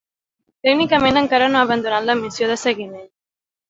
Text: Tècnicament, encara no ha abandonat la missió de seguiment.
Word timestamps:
Tècnicament, 0.67 1.21
encara 1.23 1.51
no 1.53 1.61
ha 1.63 1.69
abandonat 1.69 2.11
la 2.11 2.19
missió 2.25 2.53
de 2.57 2.61
seguiment. 2.67 3.11